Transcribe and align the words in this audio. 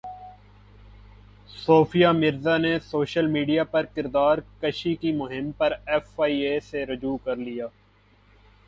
صوفیہ 1.55 2.07
مرزا 2.13 2.55
نے 2.57 2.73
social 2.85 3.27
media 3.27 3.63
پرکردار 3.73 4.37
کشی 4.61 4.95
کی 4.95 5.11
مہم 5.17 5.51
پر 5.57 5.73
ایف 5.85 6.19
ائی 6.19 6.41
اے 6.41 6.59
سے 6.61 6.85
رجوع 6.85 7.17
کر 7.23 7.35
لیا 7.37 7.67